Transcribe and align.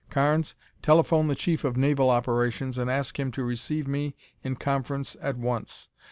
Carnes, 0.09 0.55
telephone 0.81 1.27
the 1.27 1.35
Chief 1.35 1.63
of 1.63 1.77
Naval 1.77 2.09
Operations 2.09 2.79
and 2.79 2.89
ask 2.89 3.19
him 3.19 3.31
to 3.33 3.43
receive 3.43 3.87
me 3.87 4.15
in 4.41 4.55
conference 4.55 5.15
at 5.21 5.37
once. 5.37 5.89